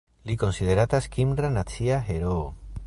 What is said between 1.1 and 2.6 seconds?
kimra nacia heroo.